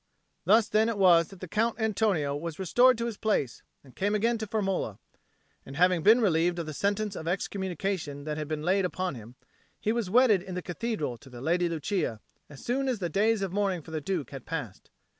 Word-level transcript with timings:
Thus 0.45 0.67
then 0.67 0.89
it 0.89 0.97
was 0.97 1.27
that 1.27 1.41
the 1.41 1.47
Count 1.47 1.79
Antonio 1.79 2.35
was 2.35 2.57
restored 2.57 2.97
to 2.97 3.05
his 3.05 3.17
place, 3.17 3.61
and 3.83 3.95
came 3.95 4.15
again 4.15 4.39
to 4.39 4.47
Firmola; 4.47 4.97
and, 5.63 5.75
having 5.77 6.01
been 6.01 6.19
relieved 6.21 6.57
of 6.57 6.65
the 6.65 6.73
sentence 6.73 7.15
of 7.15 7.27
excommunication 7.27 8.23
that 8.23 8.35
had 8.35 8.47
been 8.47 8.63
laid 8.63 8.83
upon 8.83 9.13
him, 9.13 9.35
he 9.79 9.91
was 9.91 10.09
wedded 10.09 10.41
in 10.41 10.55
the 10.55 10.63
Cathedral 10.63 11.19
to 11.19 11.29
the 11.29 11.39
Lady 11.39 11.69
Lucia 11.69 12.19
as 12.49 12.65
soon 12.65 12.87
as 12.87 12.97
the 12.97 13.09
days 13.09 13.43
of 13.43 13.53
mourning 13.53 13.83
for 13.83 13.91
the 13.91 14.01
Duke 14.01 14.31
had 14.31 14.47
passed. 14.47 14.89